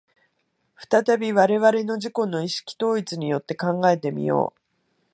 [0.89, 4.61] 再び我々の自己の意識統一によって考えて見よう。